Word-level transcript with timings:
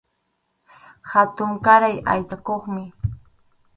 Hatunkaray 1.11 1.95
aychayuqmi. 2.13 2.83